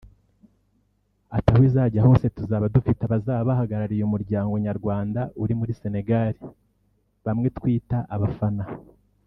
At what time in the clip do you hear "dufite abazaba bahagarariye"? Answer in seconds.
2.75-4.03